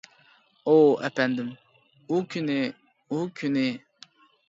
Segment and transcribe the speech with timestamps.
[0.71, 1.53] ئوۋ، ئەپەندىم،
[2.17, 2.59] ئۇ كۈنى،
[3.11, 3.71] ئۇ كۈنى.